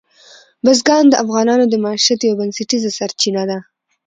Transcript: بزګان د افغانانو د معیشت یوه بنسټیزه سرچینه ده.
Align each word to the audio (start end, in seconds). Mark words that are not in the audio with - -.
بزګان 0.63 1.05
د 1.09 1.13
افغانانو 1.23 1.65
د 1.69 1.75
معیشت 1.83 2.19
یوه 2.23 2.37
بنسټیزه 2.39 2.89
سرچینه 2.97 3.43
ده. 3.49 3.59